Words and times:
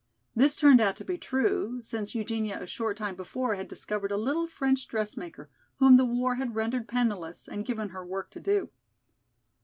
This 0.35 0.55
turned 0.55 0.81
out 0.81 0.95
to 0.95 1.05
be 1.05 1.19
true, 1.19 1.79
since 1.83 2.15
Eugenia 2.15 2.59
a 2.59 2.65
short 2.65 2.97
time 2.97 3.13
before 3.15 3.53
had 3.53 3.67
discovered 3.67 4.11
a 4.11 4.17
little 4.17 4.47
French 4.47 4.87
dressmaker, 4.87 5.47
whom 5.75 5.95
the 5.95 6.05
war 6.05 6.33
had 6.37 6.55
rendered 6.55 6.87
penniless, 6.87 7.47
and 7.47 7.63
given 7.67 7.89
her 7.89 8.03
work 8.03 8.31
to 8.31 8.39
do. 8.39 8.71